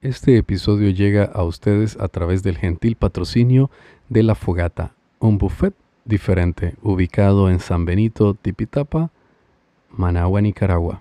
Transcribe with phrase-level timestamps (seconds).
[0.00, 3.70] Este episodio llega a ustedes a través del gentil patrocinio
[4.08, 5.74] de La Fogata, un buffet
[6.06, 9.10] diferente ubicado en San Benito, Tipitapa,
[9.90, 11.00] Managua, Nicaragua.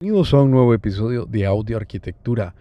[0.00, 2.54] Bienvenidos a un nuevo episodio de Audio Arquitectura.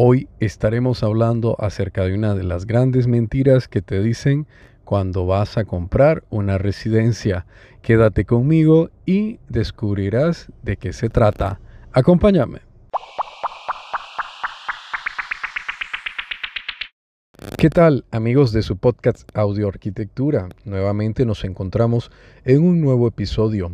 [0.00, 4.46] Hoy estaremos hablando acerca de una de las grandes mentiras que te dicen
[4.84, 7.46] cuando vas a comprar una residencia.
[7.82, 11.58] Quédate conmigo y descubrirás de qué se trata.
[11.90, 12.60] Acompáñame.
[17.56, 20.48] ¿Qué tal amigos de su podcast Audio Arquitectura?
[20.64, 22.12] Nuevamente nos encontramos
[22.44, 23.72] en un nuevo episodio.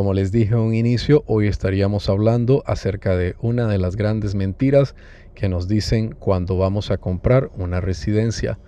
[0.00, 4.34] Como les dije en un inicio, hoy estaríamos hablando acerca de una de las grandes
[4.34, 4.94] mentiras
[5.34, 8.58] que nos dicen cuando vamos a comprar una residencia.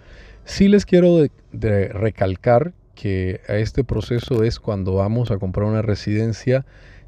[0.45, 6.66] Sí les quiero recalcar que este proceso es cuando vamos a comprar una residencia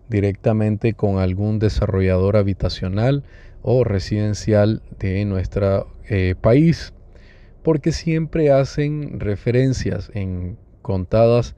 [0.08, 3.24] directamente con algún desarrollador habitacional
[3.60, 6.94] o residencial de nuestro eh, país,
[7.62, 11.56] porque siempre hacen referencias en contadas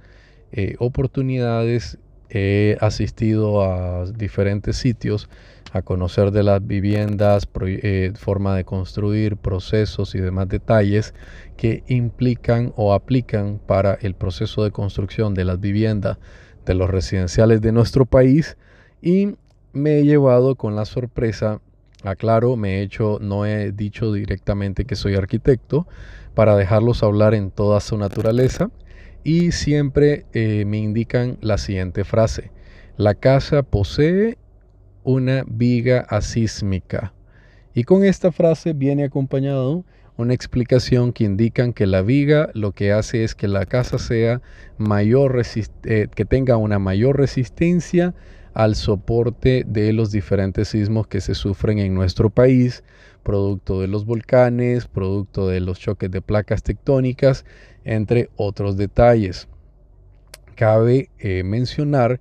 [0.50, 1.98] eh, oportunidades.
[2.28, 5.28] He asistido a diferentes sitios
[5.72, 11.14] a conocer de las viviendas, eh, forma de construir, procesos y demás detalles
[11.56, 16.18] que implican o aplican para el proceso de construcción de las viviendas
[16.64, 18.56] de los residenciales de nuestro país.
[19.02, 19.36] Y
[19.72, 21.60] me he llevado con la sorpresa,
[22.02, 25.86] aclaro, me he hecho, no he dicho directamente que soy arquitecto
[26.34, 28.70] para dejarlos hablar en toda su naturaleza
[29.26, 32.52] y siempre eh, me indican la siguiente frase,
[32.96, 34.38] la casa posee
[35.02, 37.12] una viga asísmica.
[37.74, 39.84] Y con esta frase viene acompañado
[40.16, 44.42] una explicación que indican que la viga lo que hace es que la casa sea
[44.78, 45.42] mayor
[45.82, 48.14] eh, que tenga una mayor resistencia
[48.56, 52.84] al soporte de los diferentes sismos que se sufren en nuestro país,
[53.22, 57.44] producto de los volcanes, producto de los choques de placas tectónicas,
[57.84, 59.46] entre otros detalles.
[60.54, 62.18] Cabe eh, mencionar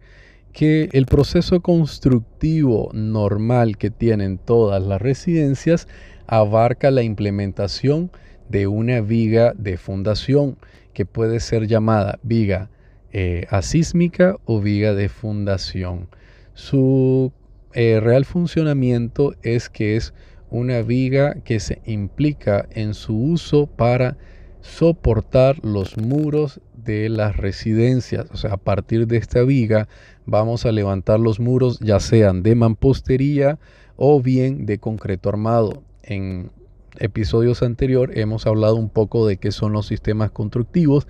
[0.52, 5.88] que el proceso constructivo normal que tienen todas las residencias
[6.28, 8.12] abarca la implementación
[8.50, 10.58] de una viga de fundación
[10.92, 12.70] que puede ser llamada viga
[13.14, 16.10] eh, asísmica o viga de fundación.
[16.56, 17.34] Su
[17.74, 20.14] eh, real funcionamiento es que es
[20.50, 24.18] una viga que se implica en su uso para
[24.62, 28.28] soportar los muros de las residencias.
[28.32, 29.90] O sea, a partir de esta viga
[30.26, 33.60] vamos a levantar los muros ya sean de mampostería
[33.98, 35.84] o bien de concreto armado.
[36.04, 36.52] En
[37.00, 41.06] episodios anteriores hemos hablado un poco de qué son los sistemas constructivos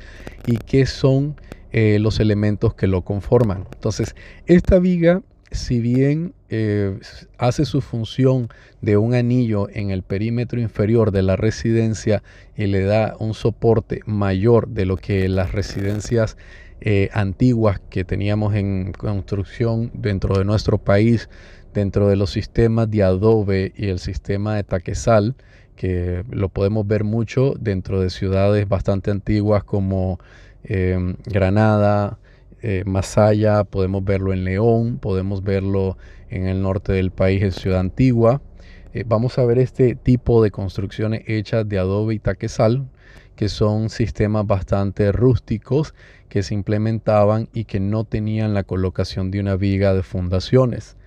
[0.47, 1.35] y qué son
[1.71, 3.67] eh, los elementos que lo conforman.
[3.73, 4.15] Entonces,
[4.47, 5.21] esta viga
[5.55, 6.99] si bien eh,
[7.37, 8.49] hace su función
[8.81, 12.23] de un anillo en el perímetro inferior de la residencia
[12.55, 16.37] y le da un soporte mayor de lo que las residencias
[16.81, 21.29] eh, antiguas que teníamos en construcción dentro de nuestro país,
[21.73, 25.35] dentro de los sistemas de adobe y el sistema de taquesal,
[25.75, 30.19] que lo podemos ver mucho dentro de ciudades bastante antiguas como
[30.63, 32.19] eh, Granada,
[32.61, 35.97] eh, Masaya, podemos verlo en León, podemos verlo
[36.29, 38.41] en el norte del país, en Ciudad Antigua.
[38.93, 42.87] Eh, vamos a ver este tipo de construcciones hechas de adobe y taquesal,
[43.35, 45.93] que son sistemas bastante rústicos
[46.29, 50.97] que se implementaban y que no tenían la colocación de una viga de fundaciones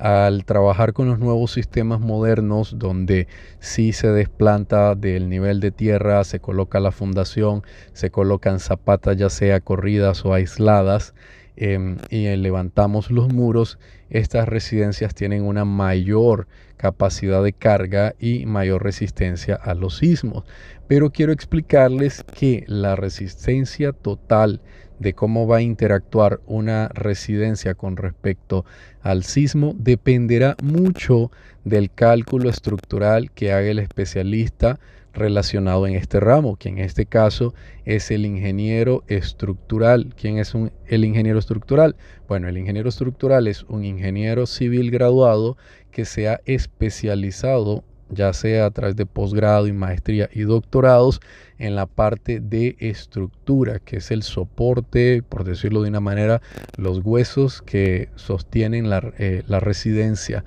[0.00, 3.28] al trabajar con los nuevos sistemas modernos donde
[3.58, 7.62] sí se desplanta del nivel de tierra, se coloca la fundación,
[7.92, 11.14] se colocan zapatas ya sea corridas o aisladas
[11.56, 13.78] em, y levantamos los muros,
[14.08, 20.44] estas residencias tienen una mayor capacidad de carga y mayor resistencia a los sismos.
[20.88, 24.62] Pero quiero explicarles que la resistencia total
[25.00, 28.64] de cómo va a interactuar una residencia con respecto
[29.02, 31.32] al sismo dependerá mucho
[31.64, 34.78] del cálculo estructural que haga el especialista
[35.12, 37.54] relacionado en este ramo, que en este caso
[37.84, 40.14] es el ingeniero estructural.
[40.16, 40.54] ¿Quién es
[40.86, 41.96] el ingeniero estructural?
[42.28, 45.56] Bueno, el ingeniero estructural es un ingeniero civil graduado
[45.90, 51.20] que se ha especializado ya sea a través de posgrado y maestría y doctorados
[51.58, 56.40] en la parte de estructura, que es el soporte, por decirlo de una manera,
[56.76, 60.44] los huesos que sostienen la, eh, residencia.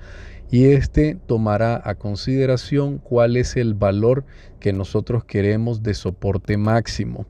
[0.50, 4.24] y este tomará a consideración cuál es el valor
[4.60, 7.26] que nosotros queremos de soporte máximo.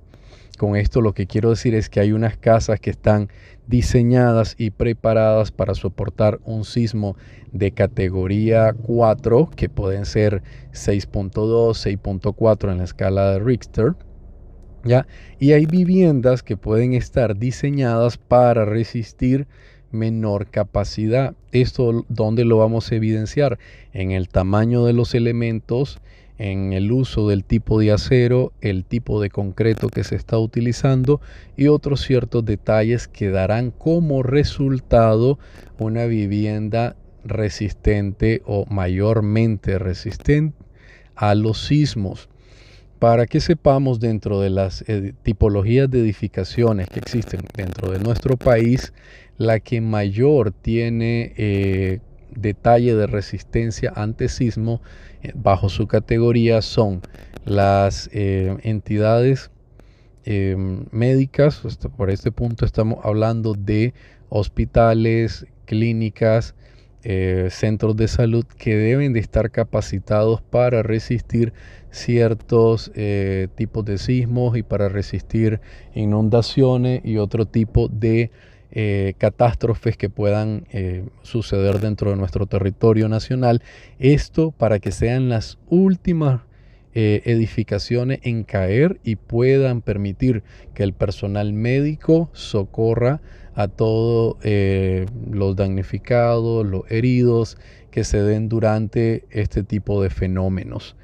[0.56, 3.29] Con esto lo que quiero decir es que hay unas casas que están
[3.67, 7.17] diseñadas y preparadas para soportar un sismo
[7.53, 10.43] de categoría 4, que pueden ser
[10.73, 13.95] 6.2, 6.4 en la escala de Richter.
[14.85, 15.06] ¿ya?
[15.39, 19.47] Y hay viviendas que pueden estar diseñadas para resistir
[19.91, 21.35] menor capacidad.
[21.53, 23.59] Esto donde lo vamos a evidenciar
[23.93, 26.01] en el tamaño de los elementos,
[26.39, 31.21] en el uso del tipo de acero, el tipo de concreto que se está utilizando
[31.57, 35.39] y otros ciertos detalles que darán como resultado
[35.79, 40.57] una vivienda resistente o mayormente resistente
[41.15, 42.29] a los sismos.
[42.99, 48.37] Para que sepamos dentro de las eh, tipologías de edificaciones que existen dentro de nuestro
[48.37, 48.93] país,
[49.37, 52.01] la que mayor tiene eh,
[52.37, 54.81] detalle de resistencia ante sismo
[55.23, 57.03] eh, bajo su categoría son
[57.45, 59.51] las eh, entidades
[60.25, 61.63] em, médicas,
[61.97, 63.95] por este punto estamos hablando de
[64.29, 66.55] hospitales, clínicas,
[67.03, 71.53] eh, centros de salud que deben de estar capacitados para resistir
[71.91, 72.91] ciertos
[73.55, 75.61] tipos de sismos y para resistir
[75.95, 78.33] inundaciones y otro tipo de
[78.76, 83.62] eh, catástrofes que puedan eh, suceder dentro de nuestro territorio nacional.
[84.00, 86.41] Esto para que sean las últimas
[86.93, 90.43] eh, edificaciones en caer y puedan permitir
[90.75, 93.21] que el personal médico socorra
[93.55, 94.37] a todos
[95.31, 97.56] los damnificados, los heridos
[97.93, 100.97] que se den durante este tipo de fenómenos.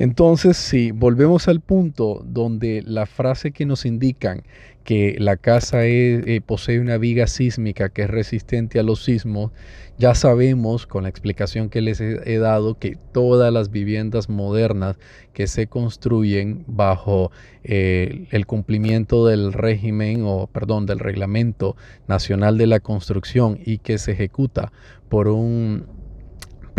[0.00, 4.44] Entonces, si volvemos al punto donde la frase que nos indican
[4.82, 9.52] que la casa eh, posee una viga sísmica que es resistente a los sismos,
[9.98, 14.96] ya sabemos con la explicación que les he, dado que todas las viviendas modernas
[15.34, 17.30] que se construyen bajo
[17.62, 21.76] eh, el cumplimiento del régimen o perdón del reglamento
[22.08, 24.72] nacional de la construcción y que se ejecuta
[25.10, 25.99] por un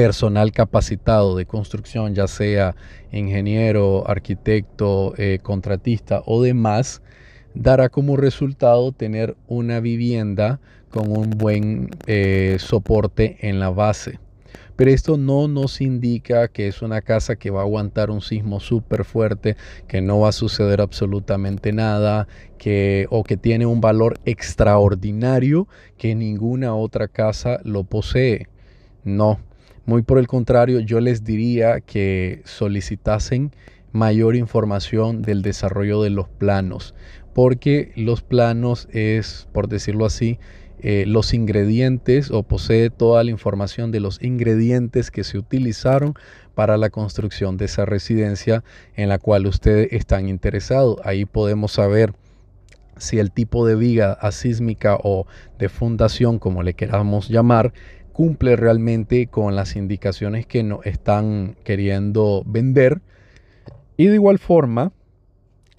[0.01, 2.75] personal capacitado de construcción, ya sea
[3.11, 7.03] ingeniero, arquitecto, eh, contratista o demás,
[7.53, 10.59] dará como resultado tener una vivienda
[10.89, 14.17] con un buen eh, soporte en la base.
[14.75, 18.59] Pero esto no nos indica que es una casa que va a aguantar un sismo
[18.59, 19.55] súper fuerte,
[19.87, 22.27] que no va a suceder absolutamente nada,
[22.57, 25.67] que, o que tiene un valor extraordinario
[25.99, 28.47] que ninguna otra casa lo posee.
[29.03, 29.39] No,
[29.85, 33.51] muy por el contrario, yo les diría que solicitasen
[33.91, 36.95] mayor información del desarrollo de los planos,
[37.33, 40.39] porque los planos es, por decirlo así,
[40.83, 46.15] eh, los ingredientes o posee toda la información de los ingredientes que se utilizaron
[46.55, 48.63] para la construcción de esa residencia
[48.95, 50.97] en la cual ustedes están interesados.
[51.03, 52.13] Ahí podemos saber
[52.97, 55.27] si el tipo de viga asísmica o
[55.59, 57.73] de fundación, como le queramos llamar,
[58.13, 63.01] cumple realmente con las indicaciones que nos están queriendo vender.
[63.97, 64.91] Y de igual forma,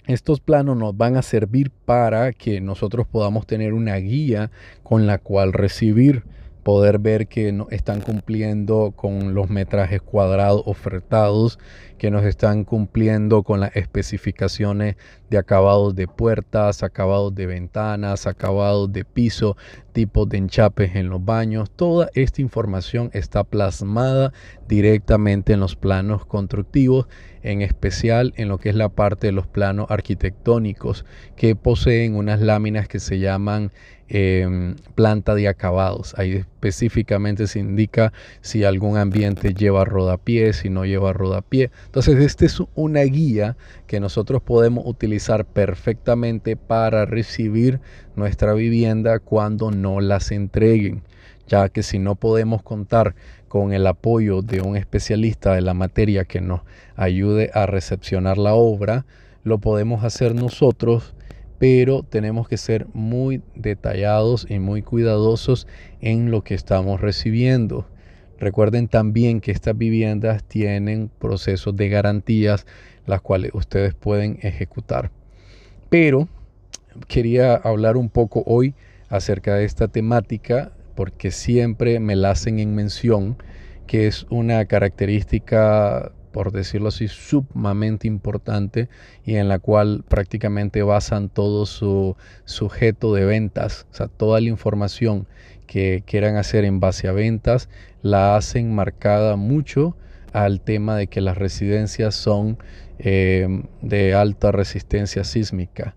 [0.07, 4.51] estos planos nos van a servir para que nosotros podamos tener una guía
[4.83, 6.23] con la cual recibir
[6.63, 11.59] poder ver que no están cumpliendo con los metrajes cuadrados ofertados,
[11.97, 14.95] que nos están cumpliendo con las especificaciones
[15.29, 19.57] de acabados de puertas, acabados de ventanas, acabados de piso,
[19.93, 21.71] tipos de enchapes en los baños.
[21.71, 24.33] Toda esta información está plasmada
[24.67, 27.07] directamente en los planos constructivos,
[27.41, 32.41] en especial en lo que es la parte de los planos arquitectónicos, que poseen unas
[32.41, 33.71] láminas que se llaman
[34.15, 36.13] Em, planta de acabados.
[36.19, 41.71] Ahí específicamente se indica si algún ambiente lleva rodapié, si no lleva rodapié.
[41.85, 47.79] Entonces, esta es una guía que nosotros podemos utilizar perfectamente para recibir
[48.15, 51.01] nuestra vivienda cuando no las entreguen
[51.47, 53.15] ya que si no podemos contar
[53.47, 56.61] con el apoyo de un especialista de la materia que nos
[56.95, 59.05] ayude a recepcionar la obra,
[59.43, 61.13] lo podemos hacer nosotros
[61.59, 65.67] pero tenemos que ser muy detallados y muy cuidadosos
[66.01, 67.87] en lo que estamos recibiendo.
[68.39, 72.65] Recuerden también que estas viviendas tienen procesos de garantías
[73.05, 75.11] las cuales ustedes pueden ejecutar.
[75.89, 76.27] Pero
[77.07, 78.75] quería hablar un poco hoy
[79.09, 83.37] acerca de esta temática porque siempre me la hacen en mención
[83.87, 88.89] que es una característica por decirlo así, sumamente importante
[89.23, 94.49] y en la cual prácticamente basan todo su sujeto de ventas, o sea, toda la
[94.49, 95.27] información
[95.67, 97.69] que quieran hacer en base a ventas,
[98.01, 99.95] la hacen marcada mucho
[100.33, 102.57] al tema de que las residencias son
[102.99, 105.95] eh, de alta resistencia sísmica.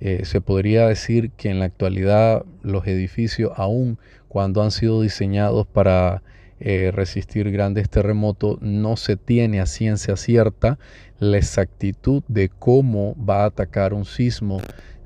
[0.00, 5.66] Eh, se podría decir que en la actualidad los edificios, aun cuando han sido diseñados
[5.66, 6.22] para
[6.60, 10.78] eh, resistir grandes terremotos, no se tiene a ciencia cierta
[11.18, 14.60] la exactitud de cómo va a atacar un sismo,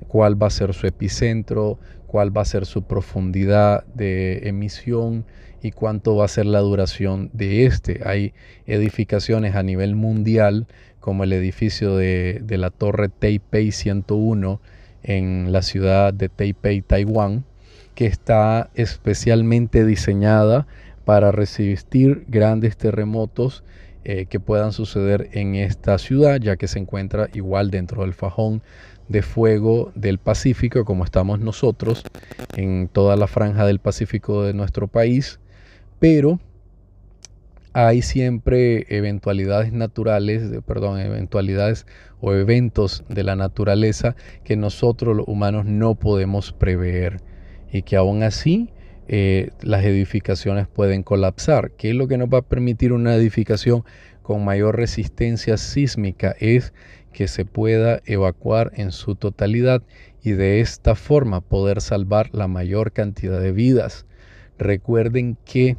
[0.07, 5.25] cuál va a ser su epicentro, cuál va a ser su profundidad de emisión
[5.61, 8.01] y cuánto va a ser la duración de este.
[8.05, 8.33] Hay
[8.67, 10.67] edificaciones a nivel mundial,
[10.99, 14.61] como el edificio de, de la torre Taipei 101
[15.03, 17.45] en la ciudad de Taipei, Taiwán,
[17.95, 20.67] que está especialmente diseñada
[21.05, 23.63] para resistir grandes terremotos
[24.05, 28.61] eh, que puedan suceder en esta ciudad, ya que se encuentra igual dentro del fajón
[29.07, 32.03] de fuego del Pacífico, como estamos nosotros,
[32.55, 35.39] en toda la franja del Pacífico de nuestro país,
[35.99, 36.39] pero
[37.73, 41.85] hay siempre eventualidades naturales, perdón, eventualidades
[42.21, 47.21] o eventos de la naturaleza que nosotros los humanos no podemos prever
[47.71, 48.69] y que aún así
[49.07, 51.71] eh, las edificaciones pueden colapsar.
[51.71, 53.83] ¿Qué es lo que nos va a permitir una edificación
[54.21, 56.35] con mayor resistencia sísmica?
[56.39, 56.73] Es
[57.11, 59.83] que se pueda evacuar en su totalidad
[60.21, 64.05] y de esta forma poder salvar la mayor cantidad de vidas.
[64.57, 65.77] Recuerden que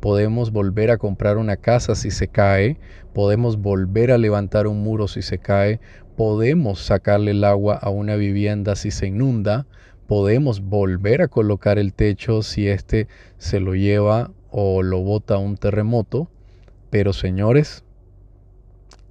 [0.00, 2.78] podemos volver a comprar una casa si se cae,
[3.14, 5.80] podemos volver a levantar un muro si se cae,
[6.16, 9.66] podemos sacarle el agua a una vivienda si se inunda,
[10.06, 13.08] podemos volver a colocar el techo si éste
[13.38, 16.30] se lo lleva o lo bota un terremoto,
[16.90, 17.84] pero señores,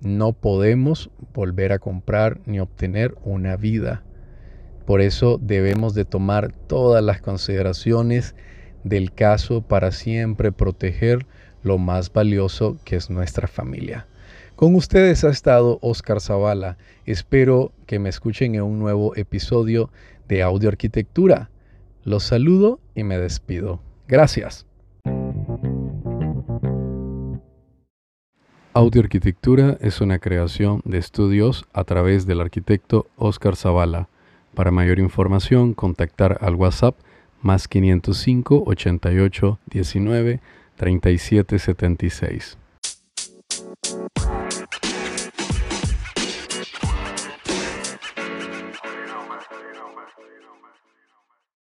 [0.02, 4.04] no podemos volver a comprar ni obtener una vida.
[4.86, 8.36] Por eso debemos de tomar todas las consideraciones
[8.84, 11.26] del caso para siempre proteger
[11.64, 14.08] lo más valioso que es nuestra familia.
[14.56, 16.78] Con ustedes ha estado Oscar Zavala.
[17.06, 19.90] Espero que me escuchen en un nuevo episodio
[20.28, 21.50] de Audio Arquitectura.
[22.04, 23.82] Los saludo y me despido.
[24.08, 24.68] Gracias.
[28.76, 34.08] Audio Arquitectura es una creación de estudios a través del arquitecto Oscar Zavala.
[34.54, 36.96] Para mayor información, contactar al WhatsApp
[37.42, 40.40] más 505 88 19
[40.78, 42.58] 37 76.